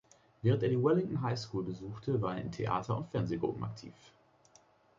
[0.41, 3.93] Während er die Wellington High School besuchte, war er in Theater- und Fernsehgruppen aktiv.